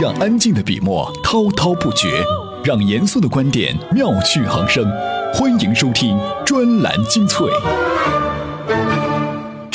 [0.00, 2.22] 让安静的笔墨滔滔不绝，
[2.62, 4.88] 让严肃的观点妙趣横生。
[5.34, 7.48] 欢迎收听专栏精粹。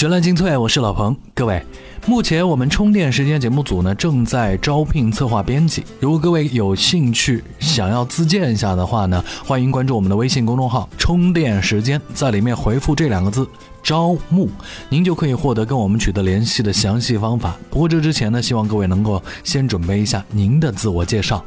[0.03, 1.15] 专栏精粹，我是老彭。
[1.33, 1.65] 各位，
[2.07, 13.47] 目前我们充电时间节目组呢正在招聘策划编辑，如果各位有兴趣想要自荐一下的话呢，欢迎关注我们的微信公众号“充电时间”，在里面回复这两个字
[13.81, 14.49] “招募”，
[14.91, 17.55] 您就可以获得跟我们取得联系的详细方法。
[17.69, 21.41] 不过这之前呢，希望各位能够先准备一下您的自我介绍。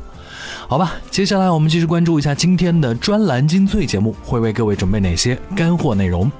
[0.66, 6.32] 好吧，接下来我们继续关注一下今天的专栏精粹节目会为各位准备哪些干货内容。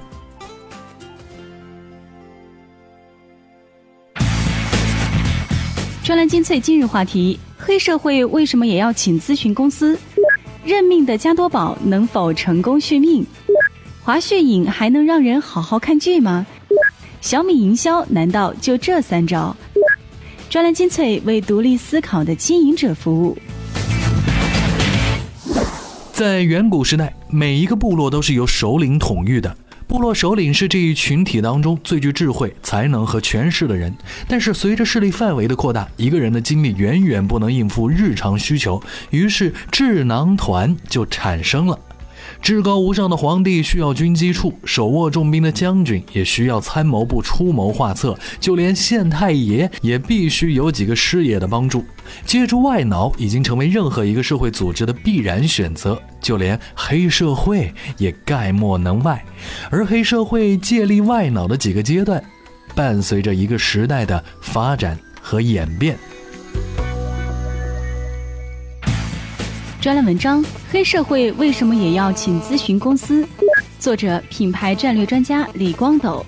[6.07, 9.99] 专栏精粹今日话题：黑社会为什么也要请咨询公司？
[10.63, 13.25] 认命的加多宝能否成功续命？
[14.01, 16.47] 滑血影还能让人好好看剧吗？
[17.19, 19.53] 小米营销难道就这三招？
[20.49, 23.37] 专栏精粹为独立思考的经营者服务。
[26.13, 29.53] 在远古时代，每一个部落都是由首领统御的。
[29.87, 33.95] 部落首领是这一群体当中最具智慧、才能和权势的人，
[34.27, 41.79] 但是随着势力范围的扩大，一个人的精力远远不能应付日常需求，于是智囊团就产生了。
[42.41, 51.83] 至高无上的皇帝需要军机处，手握重兵的将军也需要参谋部出谋划策，就连县太爷也必须有几个师爷的帮助。
[52.25, 59.23] 借助外脑已经成为任何一个社会组织的必然选择，就连黑社会也概莫能外。
[59.69, 62.23] 而黑社会借力外脑的几个阶段，
[62.73, 65.97] 伴随着一个时代的发展和演变。
[69.87, 73.25] 专栏文章：黑社会为什么也要请咨询公司？
[73.79, 76.25] 作者：品牌战略专家李光斗。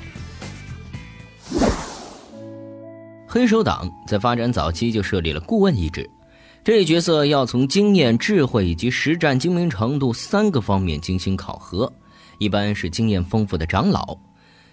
[3.27, 6.09] 黑手党在发展早期就设立了顾问一职，
[6.63, 11.91] 这一角色要从经验、智慧以及实战精明程度三个方面进行考核，
[12.37, 14.17] 一般是经验丰富的长老。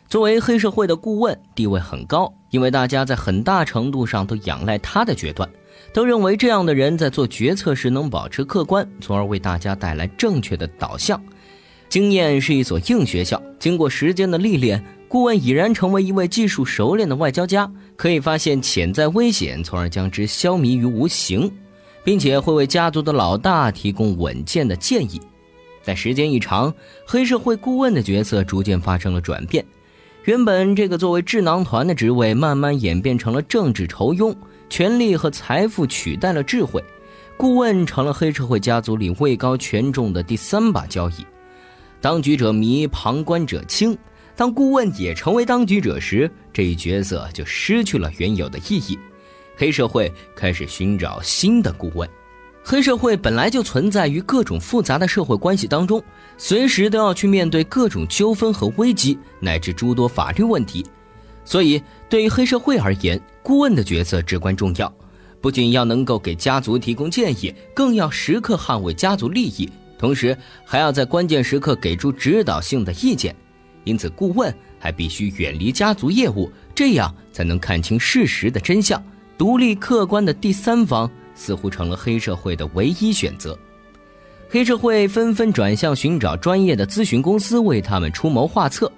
[0.08, 5.48] 作为黑社会的顾问，地位很高，因为大家在很大程度上都仰赖他的决断。
[5.92, 11.20] 都认为这样的人在做决策时能保持客观，从而为大家带来正确的导向。
[11.88, 21.50] 经验是一所硬学校，经过时间的历练，顾问已然成为一位技术熟练的外交家，可以发现潜在危险，从而将之消弭于无形，
[22.04, 25.20] 并且会为家族的老大提供稳健的建议。
[25.84, 26.72] 但时间一长，
[27.06, 29.64] 黑社会顾问的角色逐渐发生了转变，
[30.26, 34.34] 原本这个作为智囊团的职位，慢慢演变成了政治酬庸。
[34.68, 36.82] 权力和财富取代了智慧，
[37.36, 41.24] 顾问成了黑社会家族里位高权重的第三把交椅。
[42.00, 43.96] 当局者迷，旁观者清。
[44.34, 48.98] 当顾问也成为当局者时，这一角色就失去了原有的意义。
[49.56, 52.10] 黑社会开始寻找新的顾问。
[52.68, 56.02] 黑社会本来就存在于各种复杂的社会关系当中，
[56.36, 60.84] 随时都要去面对各种纠纷和危机，乃至诸多法律问题。
[61.44, 64.92] 所以，对于黑社会而言，顾问的角色至关重要。
[65.40, 73.32] 不仅要能够给家族提供建议，更要时刻捍卫家族利益，同时还要在关键时刻给出指导性的意见。
[73.84, 79.00] 因此，顾问还必须远离家族业务，这样才能看清事实的真相。
[79.38, 83.56] 独立客观的第三方似乎成了黑社会的唯一选择。
[84.48, 88.90] 黑社会纷纷转向寻找专业的咨询公司，为他们出谋划策。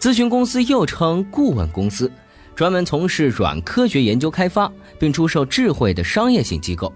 [0.00, 2.10] 咨询公司又称顾问公司，
[2.54, 6.92] 专门从事软科学研究开发，并出售智慧的商业性机构。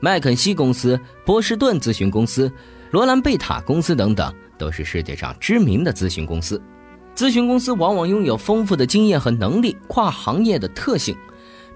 [0.00, 2.52] 麦肯锡公司、波士顿咨询公司、
[2.90, 6.60] 罗兰贝塔公司等等，都是世界上知名的咨询公司。
[7.16, 11.16] 咨询公司往往拥有丰富的经验和能力，跨行业的特性。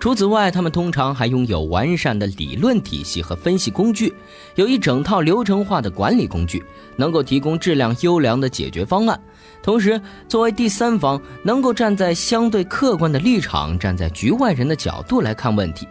[0.01, 4.15] 除此外，他们通常还拥有完善的理论体系和分析工具，
[4.55, 6.63] 有一整套流程化的管理工具，
[6.97, 9.21] 能够提供质量优良的解决方案。
[9.61, 15.87] 同时，作为第三方，能够站在相对客观的立场，站在局外人的角度来看问题。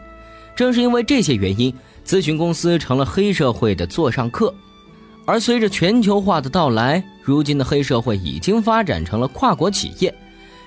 [0.55, 1.73] 正是因为这些原因，
[2.05, 4.53] 咨询公司成了黑社会的座上客。
[5.25, 10.15] 而随着全球化的到来，如今的黑社会已经发展成了跨国企业。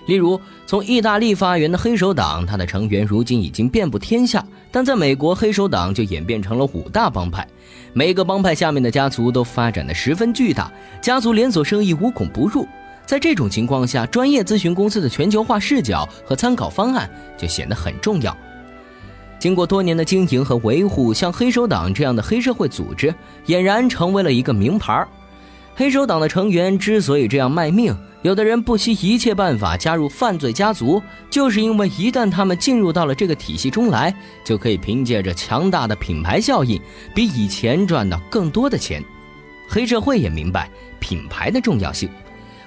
[0.06, 4.44] 例如，从意大利发源的黑手党，它的成员如今已经遍布天下。
[4.72, 7.46] 但在美国，黑手党就演变成了五大帮派，
[7.92, 12.66] 每个帮派下面的家族都发展的十分巨大，家族连锁生意无孔不入。
[13.04, 18.36] 在这种情况下，专业咨询公司的全球化视角和参考方案就显得很重要。
[19.40, 23.12] 经过多年的经营和维护，像黑手党这样的黑社会组织
[23.46, 25.04] 俨然成为了一个名牌。
[25.74, 34.14] 黑手党的成员之所以这样卖命，有的人不惜一切办法加入犯罪家族，就是因为一旦他们进入到了这个体系中来，
[34.44, 36.78] 就可以凭借着强大的品牌效应，
[37.14, 39.02] 比以前赚到更多的钱。
[39.66, 40.68] 黑社会也明白
[40.98, 42.10] 品牌的重要性，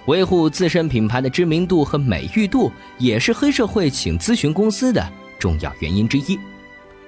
[0.08, 5.08] 维护自身品牌的知名度和美誉度，也是黑社会请咨询公司的
[5.38, 6.40] 重要原因之一。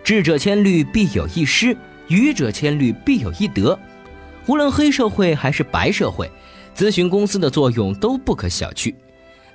[0.04, 1.76] 智者千虑，必有一失；
[2.10, 3.80] 愚者千虑，必有一得。
[4.46, 6.30] 无论黑社会还是白社会。
[6.76, 8.94] 咨询公司的作用都不可小觑，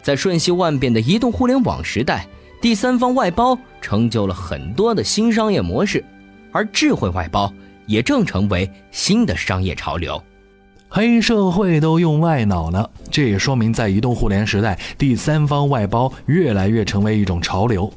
[0.02, 2.26] 在瞬息万变的移动互联网时代，
[2.62, 6.02] 第三方外包成就了很多的新商业模式，
[6.50, 7.52] 而智慧外包
[7.86, 10.20] 也正成为新的商业潮流。
[10.88, 17.92] 黑社会都用外脑了，这也说明在移动互联时代，第三方外包越来越成为一种潮流。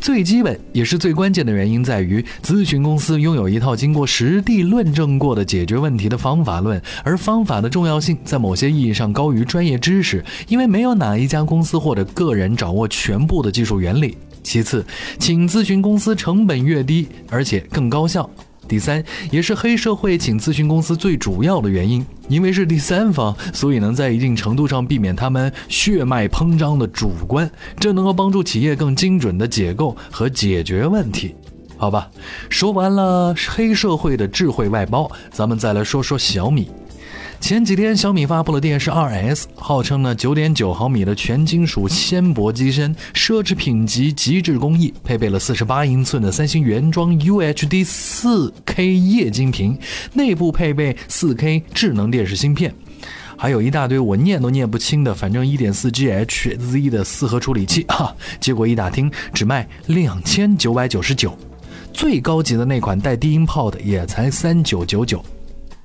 [0.00, 14.16] 最基本也是最关键的原因在于，咨询公司拥有一套经过实地论证过的解决问题的方法论，而方法的重要性在某些意义上高于专业知识，因为没有哪一家公司或者个人掌握全部的技术原理。
[14.42, 14.84] 其次，
[15.18, 18.28] 请咨询公司成本越低，而且更高效。
[18.66, 31.34] 第三，也是黑社会请咨询公司最主要的原因，因为是第三方，所以能在一定程度上避免他们血脉膨胀的主观，这能够帮助企业更精准的解构和解决问题。
[31.76, 32.08] 好吧，
[32.48, 36.70] 说完了黑社会的智慧外包，咱们再来说说小米。
[37.40, 49.78] 前几天，小米发布了电视 2S，号称呢九点九毫米的全金属纤薄机身，奢侈品级极致工艺，配备了四十八英寸的三星原装 UHD 4K 液晶屏，
[50.14, 52.74] 内部配备 4K 智能电视芯片，
[53.36, 58.16] 还有一大堆我念都念不清的，反正一点四 GHz 的四核处理器哈。
[58.40, 61.36] 结果一打听，只卖两千九百九十九，
[61.92, 65.22] 最高级的那款带低音炮的也才三九九九。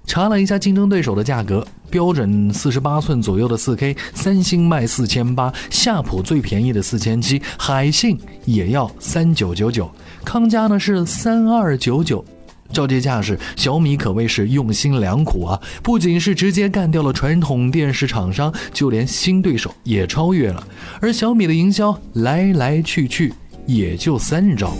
[0.09, 9.87] 查了一下竞争对手的价格，标准四十八寸左右的四 K，三星卖四千八，夏普最便宜的四千七，海信也要三九九九，
[10.25, 12.25] 康佳呢是三二九九。
[12.73, 15.61] 照这架势，小米可谓是用心良苦啊！
[15.83, 20.67] 不仅是直接干掉了传统电视厂商，就连新对手也超越了。
[20.99, 23.31] 而小米的营销来来去去
[23.67, 24.73] 也就三招。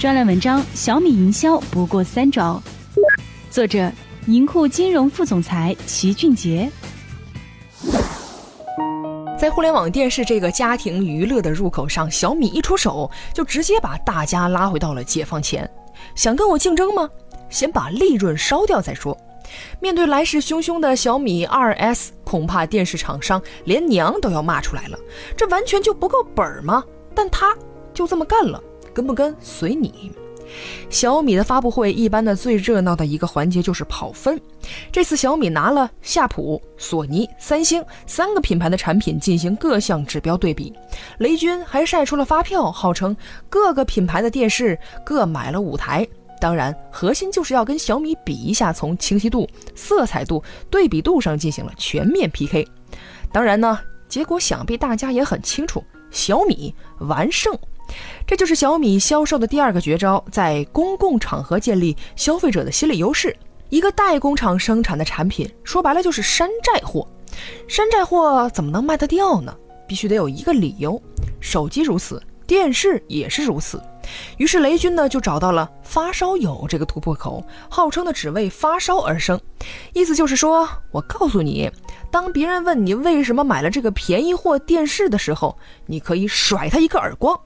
[0.00, 2.58] 专栏文章：小米营销不过三招。
[3.50, 3.92] 作者：
[4.28, 6.72] 银库金融副总裁齐俊杰。
[9.38, 15.70] 在互联网电视这个家庭娱乐的入口上，小米一出手就直接把大家拉回到了解放前。
[16.14, 17.06] 想跟我竞争吗？
[17.50, 19.14] 先把利润烧掉再说。
[19.80, 24.98] 面对来势汹汹的小米 2S，恐怕电视厂商连娘都要骂出来了。
[25.36, 26.82] 这完全就不够本儿吗？
[27.14, 27.54] 但他
[27.92, 28.58] 就这么干了。
[28.92, 30.12] 跟不跟随你。
[30.88, 34.40] 小米的发布会一般的最热闹的一个环节就是跑分。
[34.90, 40.72] 这次小米拿了夏普、索尼、三星三个品牌的产品进行各项指标对比。
[41.18, 43.16] 雷军还晒出了发票，号称
[43.48, 46.04] 各个品牌的电视各买了五台。
[46.40, 52.66] 当然，核心就是要跟小米比一下，从清晰度、色彩度、对比度上进行了全面 PK。
[53.30, 53.78] 当然呢，
[54.08, 57.56] 结果想必大家也很清楚，小米完胜。
[58.26, 63.36] 这就是小米销售的第二个绝招，在公共场合建立消费者的心理优势。
[63.68, 67.06] 一个代工厂生产的产品，说白了就是山寨货。
[67.68, 69.56] 山寨货怎么能卖得掉呢？
[69.86, 71.00] 必须得有一个理由。
[71.40, 73.80] 手机如此，电视也是如此。
[74.38, 79.40] 于是雷军呢就找到了发烧友这个突破口，号称的只为发烧而生。
[79.92, 81.70] 意思就是说，我告诉你，
[82.10, 87.38] 当别人问你为什么买了这个便宜货电视的时候，你可以甩他一个耳光。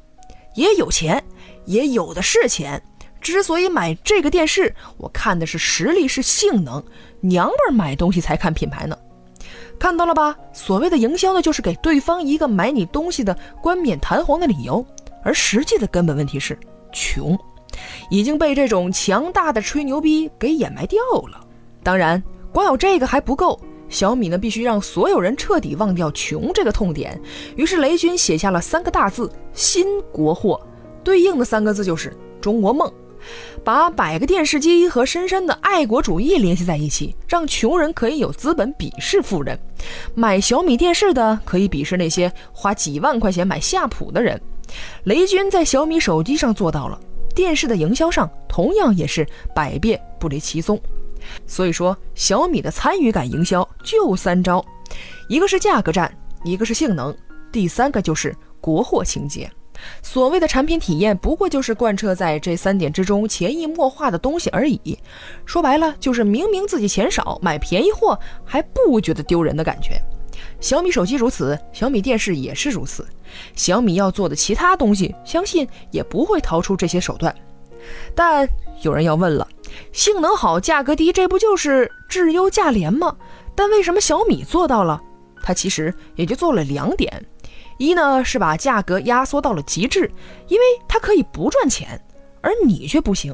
[0.55, 1.23] 也有钱，
[1.65, 2.83] 也有的是钱。
[3.21, 6.83] 之所以买这个电视，我看的是实力，是性能。
[7.21, 8.97] 娘们儿买东西才看品牌呢，
[9.79, 10.37] 看到了吧？
[10.53, 14.85] 所谓的营销呢，就是给对方一个买你东西的冠冕堂皇的理由。
[15.23, 16.59] 而实际的根本问题是
[16.93, 17.39] 穷，
[18.11, 21.41] 已经被这种强大的吹牛逼给掩埋掉了。
[21.83, 23.59] 当然，光有这个还不够。
[23.89, 27.21] 小米呢，必须让所有人彻底忘掉穷这个痛点。
[27.57, 30.61] 于是雷军写下了三个大字“新国货”，
[31.05, 32.93] 对应的三个字就是“中国梦”，
[33.63, 39.59] 把百个电视机和深深的爱国主义联系在一起，让穷人可以有资本鄙视富人，
[40.15, 44.41] 买小米电视的可以鄙视那些花几万块钱买夏普的人。
[45.05, 46.99] 雷军在小米手机上做到了，
[47.35, 50.81] 电视的营销上同样也是百变不离其宗。
[51.47, 54.65] 所以说，小米的参与感营销就三招，
[55.29, 56.13] 一个是价格战，
[56.45, 57.15] 一个是性能，
[57.53, 59.51] 第三个就是国货情节。
[60.03, 64.99] 所谓的产品体验，不过就是贯彻在这三点之中潜移默化的东西而已。
[65.45, 70.01] 说白了，就是明明自己钱少，买便宜货还不觉得丢人的感觉。
[70.61, 73.07] 小米手机如此，小米电视也是如此。
[73.55, 77.35] 小米要做的其他东西，相信也不会逃出这些手段。
[78.15, 78.49] 但
[78.83, 79.47] 有人要问了，
[79.93, 83.17] 性能好、价格低，这不就是质优价廉吗？
[83.55, 85.01] 但为什么小米做到了？
[85.43, 87.25] 它其实也就做了两点：
[87.79, 90.11] 一呢是把价格压缩到了极致，
[90.49, 92.01] 因为它可以不赚钱，
[92.41, 93.33] 而你却不行；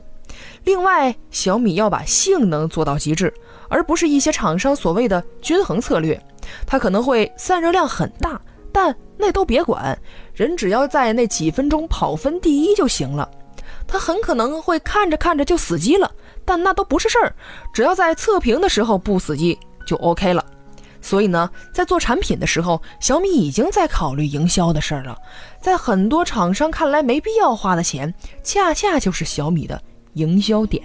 [0.64, 3.32] 另外，小米要把性能做到极致，
[3.68, 6.20] 而不是一些厂商所谓的均衡策略。
[6.66, 8.40] 它可能会散热量很大，
[8.72, 9.96] 但那都别管，
[10.34, 13.30] 人只要在那几分钟跑分第一就行了。
[13.86, 16.10] 它很可能会看着看着就死机了，
[16.50, 17.32] 但那都不是事儿，
[17.72, 20.44] 只要在测评的时候不死机就 OK 了。
[21.00, 25.16] 所以呢，在做产品的时候，小米已经在考虑营销的事儿了。
[25.62, 29.80] 在很多厂商看来没必要花的钱，恰恰就是小米的
[30.14, 30.82] 营销点。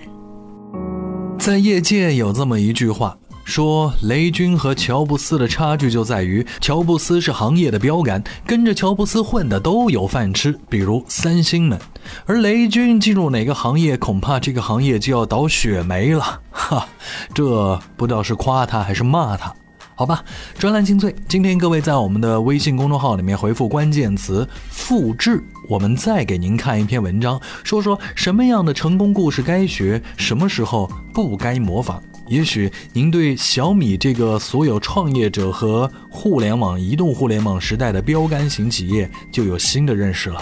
[1.40, 3.18] 在业界有这么一句话。
[3.46, 11.78] 说雷军和乔布斯的差距就在于，乔布斯是行业的标杆，跟着乔布斯混的都有饭吃，比如三星们；
[12.26, 16.42] 而雷军进入哪个行业，恐怕这个行业就要倒血霉了。
[16.50, 16.88] 哈，
[17.36, 19.54] 这不知道是夸他还是骂他。
[19.94, 20.26] 好吧，
[20.58, 32.02] 专栏精粹，今天各位在我们的微信公众号里面回复关键词“复制”，我们再给您看一篇文章，说说什么样的成功故事该学，什么时候不该模仿。
[32.28, 40.42] 也许您对小米这个所有创业者和互联网、移动互联网时代的标杆型企业就有新的认识了。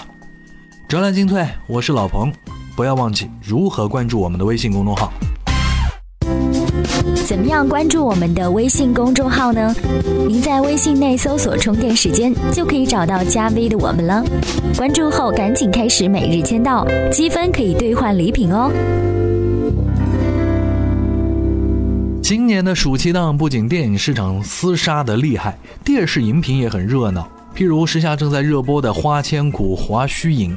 [0.87, 2.31] 专栏精粹，我是老彭，
[2.75, 5.11] 不要忘记如何关注我们的微信公众号。
[7.25, 9.73] 怎么样关注我们的微信公众号呢？
[10.27, 14.23] 您在微信内搜索“充电时间”就可以找到加 V 的我们了。
[14.77, 18.71] 关注后赶紧开始每日签到，积分可以兑换礼品哦。
[22.23, 27.29] 今年的暑期档不仅电影市场厮杀的厉害，电视荧屏也很热闹。
[27.53, 30.55] 譬如时下正在热播的《花千骨》《华胥引》，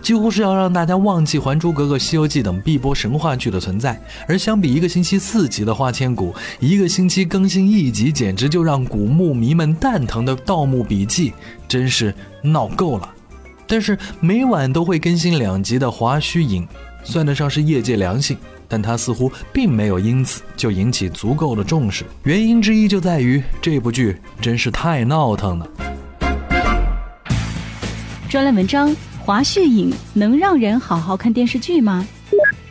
[0.00, 4.00] 几乎是要让大家忘记《还珠格格》《西游记》等必播神话剧的存在。
[4.26, 11.30] 而相比一个星期四集的《花千骨》，一个星期更新一集，简直就让古墓迷们蛋疼的《盗墓笔记》，
[11.68, 13.14] 真是闹够了。
[13.66, 16.62] 但是每晚都会更新两集的《华胥引》，
[17.04, 18.34] 算得上是业界良心。
[18.72, 25.68] 但他似乎并没有因此就引起足够的重视，原因之一就在于这部剧真是太闹腾了。
[28.30, 28.88] 专栏文章
[29.20, 32.08] 《华胥引》能让人好好看电视剧吗？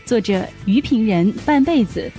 [0.03, 2.11] 作者于平人半辈子。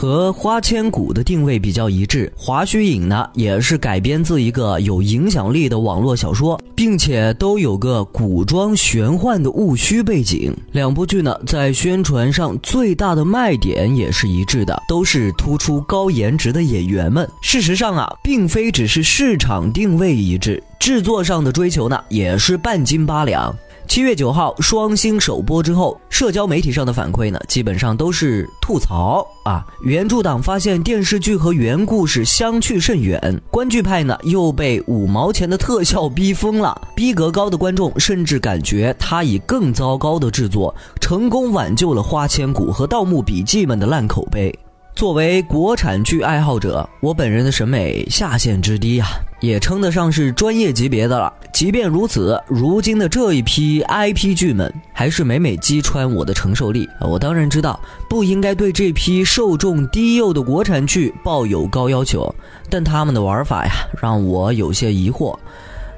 [0.00, 10.56] 和《花千骨》的定位比较一致，《华胥引》呢也是改编自一个有影响力的网络小说，并且都有个古装玄幻的戊戌背景。
[10.72, 17.28] 两部剧呢在宣传上最大的卖点也是一致的，都是突出高颜值的演员们。
[17.42, 23.54] 事实上啊，并非只是市场定位一致，制作上的追求呢也是半斤八两。
[23.90, 29.66] 七月九号双星首播之后，社交媒体上的反馈呢，基本上都是吐槽啊。
[29.82, 33.20] 原著党发现电视剧和原故事相去甚远，
[33.50, 36.80] 观剧派呢又被五毛钱的特效逼疯了。
[36.94, 44.56] 逼格高的观众甚至感觉他以更糟糕的制作，成功挽救了《花千骨》和《盗墓笔记》们的烂口碑。
[44.94, 49.08] 作为国产剧爱好者，我本人的审美下限之低啊，
[49.40, 51.32] 也称得上是专业级别的了。
[51.52, 56.88] 即便如此，如今的这一批 IP 剧们还是每每击穿我的承受力。
[57.00, 57.78] 我当然知道
[58.08, 62.32] 不应该对这批受众低幼的国产剧抱有高要求，
[62.68, 65.36] 但他们的玩法呀，让我有些疑惑。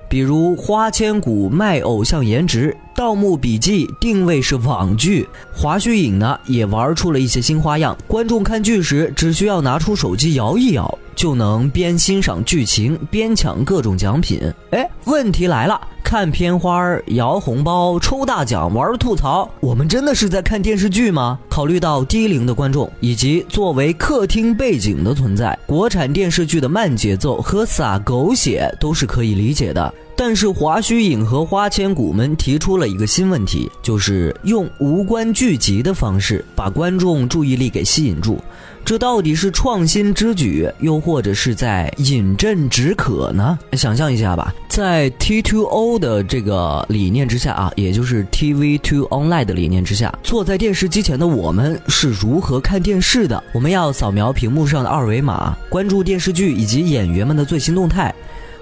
[0.09, 5.23] 比如《花千骨》卖偶像颜值，《盗墓笔记》定位是网剧，
[5.59, 7.97] 《华胥引》呢也玩出了一些新花样。
[8.07, 14.41] 观众看剧时只需要拿出手机摇一摇，就能边欣赏剧情边抢各种奖品。
[14.71, 21.39] 哎，问题来了，看片花、摇红包、抽大奖、玩吐槽，我们真的是在看电视剧吗？
[21.49, 29.93] 考虑到低龄的观众以及作为客厅背景的存在，国产电视剧的慢节奏和撒狗血都是可以理解的。
[30.15, 38.39] 但是华胥引和花千骨们提出了一个新问题，就是用无关剧集的方式把观众注意力给吸引住，
[38.85, 43.59] 这到底是创新之举，又或者是在饮鸩止渴呢？
[43.73, 53.43] 想象一下吧，在 T2O O 的这个理念之下啊，也就是 TV2 Online 的理念之下，坐在电视机前的我们是如何看电视的？
[53.53, 58.15] 我们要扫描屏幕上的二维码，关注电视剧以及演员们的最新动态。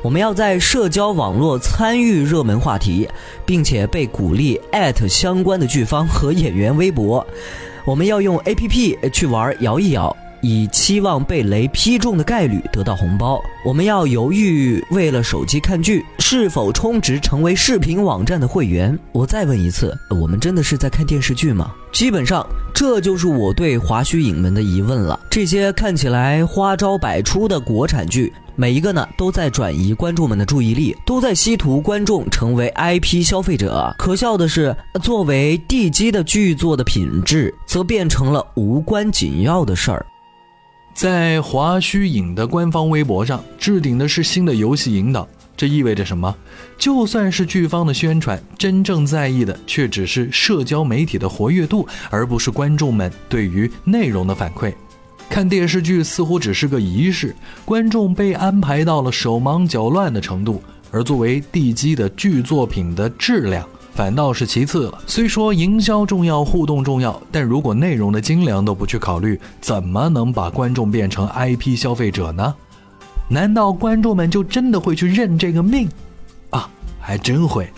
[0.03, 3.09] 我们要在社交网络参与热门话题，
[3.45, 7.27] 并且被鼓励艾特相关的剧方和演员微博。
[7.85, 10.15] 我们要用 A P P 去玩摇一摇。
[10.41, 13.41] 以期望被雷劈中的概率得到红包。
[13.65, 18.99] 我们要犹豫，为了手机看剧是否充值成为视频网站的会员？
[19.13, 21.73] 我再问一次，我们真的是在看电视剧吗？
[21.93, 25.19] 基本上，这就是我对华胥影们的疑问了。
[25.29, 33.95] 这些看起来花招百出的国产剧，每一个呢都在转移观众们的注意力，都在稀图观众成为 IP 消费者。
[33.99, 40.07] 可笑的是，作为地基的剧作的品质，则变成了无关紧要的事儿。
[40.95, 46.35] 在华胥影的官方微博上置顶的是新的游戏引导，这意味着什么？
[46.77, 54.73] 就算是剧方的宣传，真正在意的却只是社交媒体的活跃度，而不是观众们对于内容的反馈。
[55.31, 63.67] 看电视剧似乎只是个仪式，观众被安排到了手忙脚乱的程度，而作为地基的剧作品的质量。
[63.95, 65.03] 反倒是其次了。
[65.07, 72.55] 虽说营销重要，互动重要，但如果内容的精良都不去考虑，怎么能把观众变成 IP 消费者呢？
[73.29, 75.89] 难道观众们就真的会去认这个命？
[76.51, 76.69] 啊，
[77.01, 77.71] 还真会。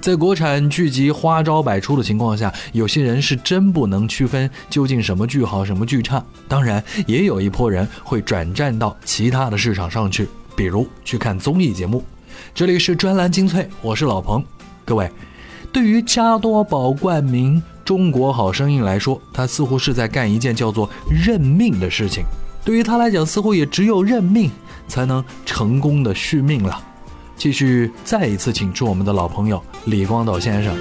[0.00, 6.24] 在国产剧集花招百出的情况下，有些人是真不能区分究竟什么剧好，什么剧差。
[6.46, 12.04] 当然，也有一波人会转战到其他的市场上去，比如去看综艺节目。
[12.54, 14.44] 这里是专栏精粹，我是老彭，
[14.84, 15.10] 各位。
[15.76, 22.24] 对于加多宝冠名《中国好声音》来说，他似乎是在干一件叫做认命的事情。
[22.64, 24.50] 对于他来讲，似乎也只有认命
[24.88, 26.82] 才能成功的续命了。
[27.36, 30.74] 继续，再一次请出我们的老朋友李光斗先生。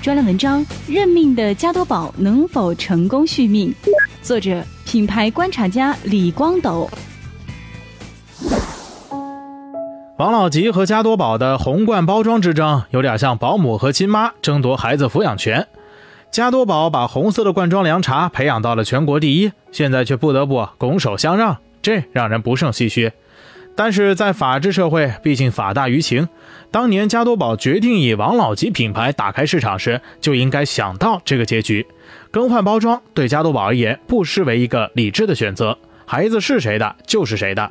[0.00, 3.74] 专栏文章：认命的加多宝能否成功续命？
[4.22, 6.88] 作者：品牌观察家李光斗。
[10.22, 15.66] 王老吉和加多宝的红罐包装之争，有点像保姆和亲妈争夺孩子抚养权。
[16.30, 23.10] 加多宝把红色的罐装凉茶培养到了全国第一，现在却不得不拱手相让，这让人不胜唏嘘。
[23.74, 26.28] 但是在法治社会，毕竟法大于情。
[26.70, 31.84] 当年加多宝决定以王老吉品牌打开市场时，就应该想到这个结局。
[32.30, 35.76] 更换包装对加多宝而言，不失为一个理智的选择。
[36.06, 37.68] 孩子是谁的，就是谁的。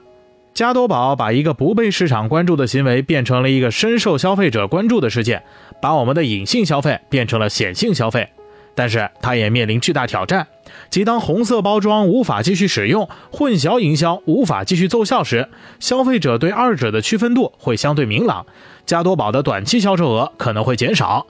[0.53, 5.43] 加多宝把一个不被市场关注的行为变成了一个深受消费者关注的事件，
[5.81, 8.29] 把我们的隐性消费变成了显性消费。
[8.73, 10.47] 但是它也面临巨大挑战，
[10.89, 18.45] 即当红色包装无法继续使用，混淆营销无法继续奏效时，消费者对二者的区分度会相对明朗，
[18.85, 21.27] 加多宝的短期销售额可能会减少。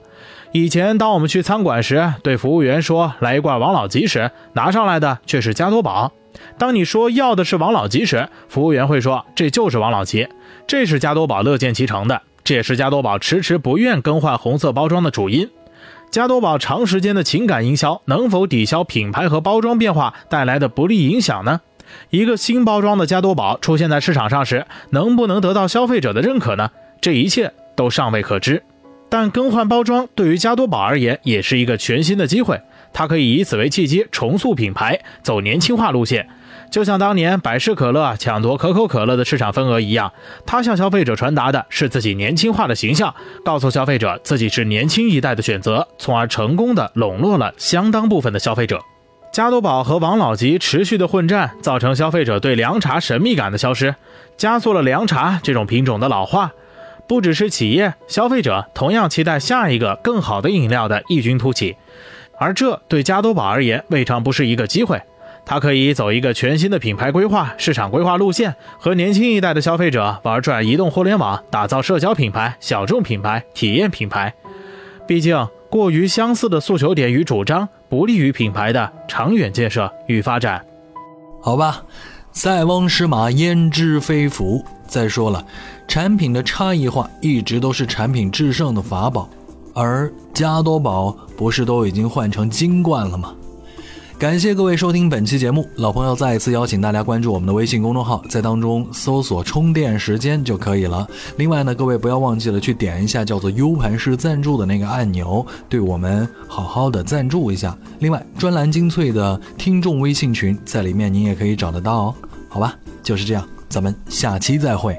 [0.52, 6.12] 以前当我们去餐馆时，对服务员说来一罐王老吉时，拿上来的却是加多宝。
[6.58, 10.28] 当你说要的是王老吉时，服务员会说这就是王老吉，
[10.66, 15.50] 这是加多宝乐见其成的，这也是加多宝迟迟不愿更换红色包装的主因。
[16.10, 21.62] 加多宝长时间的情感营销能否抵消品牌和包装变化带来的不利影响呢？
[22.10, 26.70] 一个新包装的加多宝出现在市场上时，能不能得到消费者的认可呢？
[27.00, 28.62] 这一切都尚未可知。
[29.08, 32.60] 但更换包装对于加多宝而言也是一个全新的机会。
[32.92, 36.28] 它可以以此为契机重塑品牌，走年轻化路线，
[36.70, 40.12] 就像当年百事可乐抢夺可口可乐的市场份额一样。
[40.46, 48.80] 它向消费者传达的是自己年轻化的形象，告诉消费者自己是年轻一代的选择，从而成功的笼络了相当部分的消费者。
[49.32, 53.94] 加多宝和王老吉持续的混战，造成消费者对凉茶神秘感的消失，
[54.36, 56.52] 加速了凉茶这种品种的老化。
[57.08, 61.76] 不只是企业，消费者同样期待下一个更好的饮料的异军突起。
[62.42, 65.00] 而这对加多宝而言未尝不是一个机会，
[65.44, 74.34] 它可以走一个全新的品牌规划、市场规划路线，和年轻一代的消费者玩转移动互联网，打造社交品牌、小众品牌、体验品牌。
[75.06, 80.64] 毕竟，过于相似的诉求点与主张，不利于品牌的长远建设与发展。
[81.40, 81.84] 好吧，
[82.32, 84.64] 塞翁失马焉知非福。
[84.88, 85.46] 再说了，
[85.86, 89.28] 产品的差异化一直都是产品制胜的法宝。
[89.74, 93.34] 而加多宝不是都已经换成金冠了吗？
[94.18, 101.04] 感谢各位收听本期节目，老朋友再一次邀请大家关注我们的微信公众号，在当中搜索“充电时间”就可以了。
[101.38, 107.76] 另外呢，各位不要忘记了去点一下叫做 U 盘式赞助的那个按钮，对我们好好的赞助一下。
[107.98, 112.14] 另外，专栏精粹的听众微信群在里面，您也可以找得到哦。
[112.48, 114.96] 好吧，就是这样，咱们下期再会。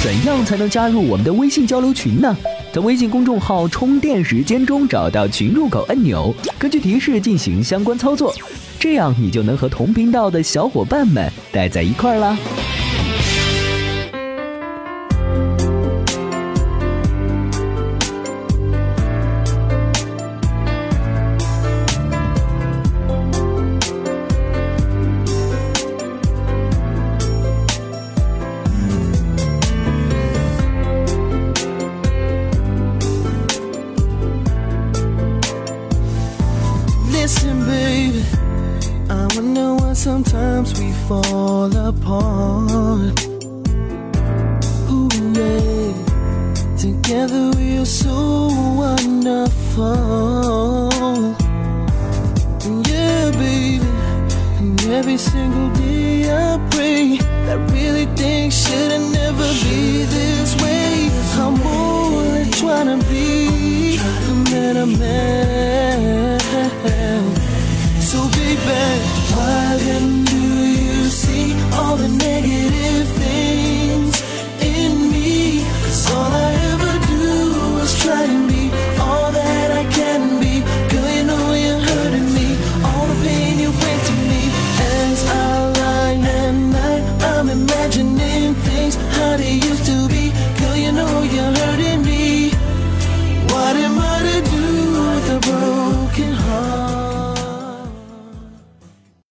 [0.00, 2.36] 怎样才能加入我们的微信交流群呢？
[2.76, 8.34] 在微信公众号“充电时间”中找到群入口按钮，根据提示进行相关操作。
[8.78, 12.36] 这样你就能和同频道的小伙伴们待在一块儿了。